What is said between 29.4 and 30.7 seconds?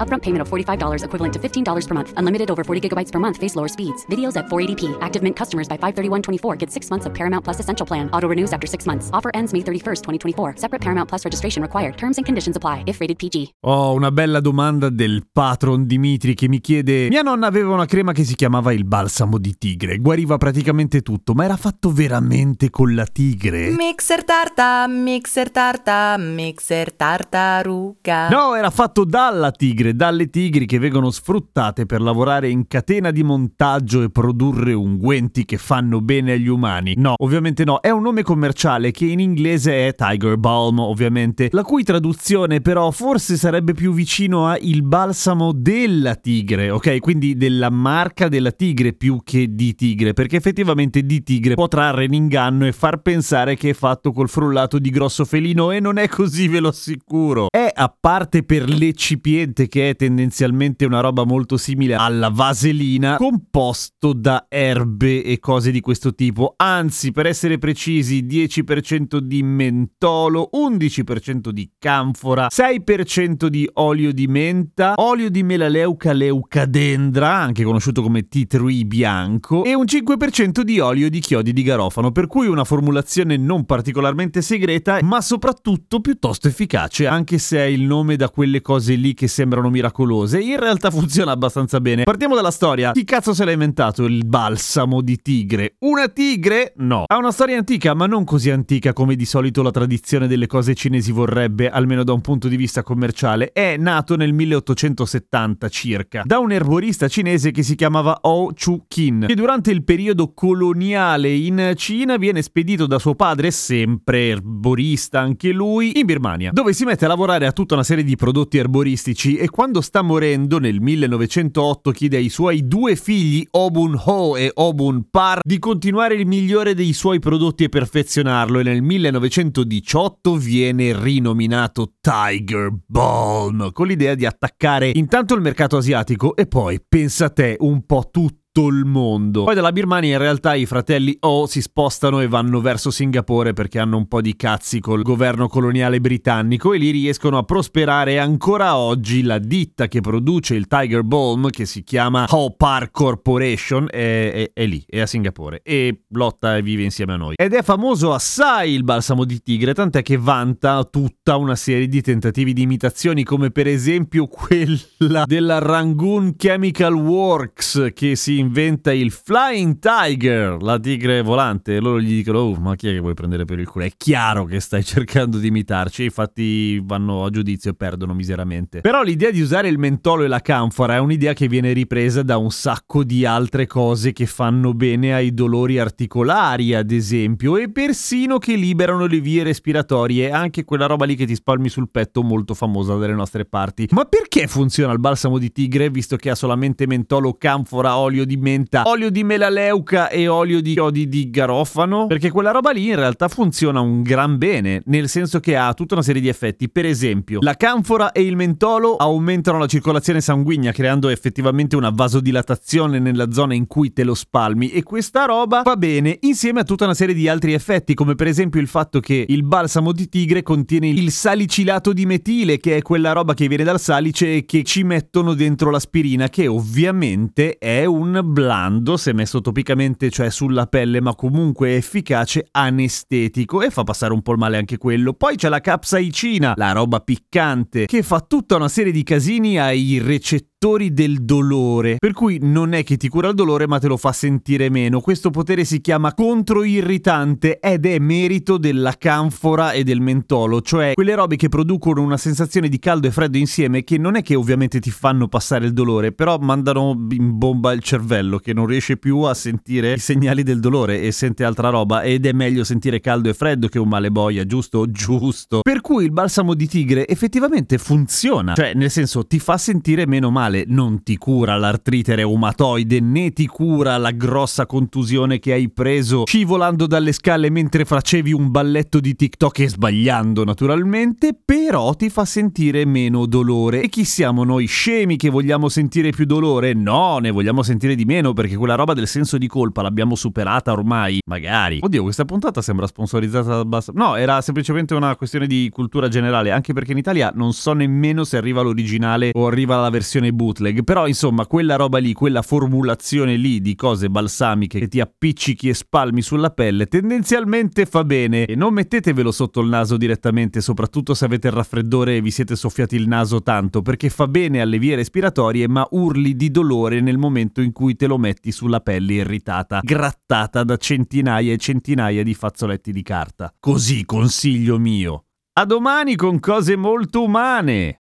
tigre, dalle tigri